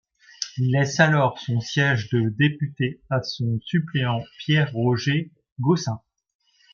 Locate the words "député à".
2.29-3.21